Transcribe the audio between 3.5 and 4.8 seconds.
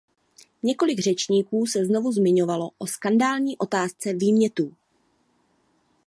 otázce výmětů.